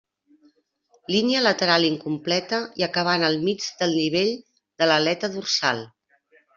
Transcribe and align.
Línia 1.15 1.43
lateral 1.49 1.85
incompleta 1.91 2.63
i 2.83 2.87
acabant 2.89 3.29
al 3.31 3.39
mig 3.47 3.71
del 3.85 3.97
nivell 4.01 4.35
de 4.41 4.93
l'aleta 4.93 5.35
dorsal. 5.41 5.89